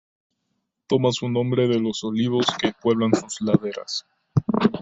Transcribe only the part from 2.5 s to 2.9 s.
que